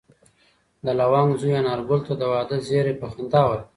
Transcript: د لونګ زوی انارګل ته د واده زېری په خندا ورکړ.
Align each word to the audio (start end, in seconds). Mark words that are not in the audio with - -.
د 0.85 0.87
لونګ 0.99 1.29
زوی 1.41 1.53
انارګل 1.59 2.01
ته 2.07 2.13
د 2.19 2.23
واده 2.31 2.57
زېری 2.67 2.93
په 3.01 3.07
خندا 3.13 3.41
ورکړ. 3.47 3.67